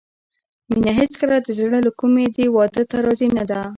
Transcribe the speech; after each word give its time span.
مينه 0.69 0.91
هېڅکله 0.99 1.35
د 1.41 1.47
زړه 1.59 1.79
له 1.85 1.91
کومې 1.99 2.25
دې 2.35 2.45
واده 2.55 2.83
ته 2.89 2.97
راضي 3.05 3.29
نه 3.37 3.43
ده 3.49 3.59